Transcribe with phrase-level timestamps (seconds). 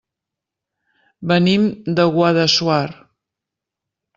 [1.31, 1.67] Venim
[1.99, 2.85] de Guadassuar.